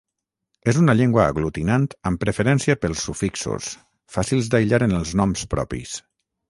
[0.71, 3.71] És una llengua aglutinant amb preferència pels sufixos,
[4.17, 5.99] fàcils d'aïllar en els noms propis.